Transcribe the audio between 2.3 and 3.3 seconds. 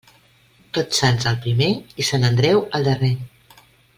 Andreu el darrer.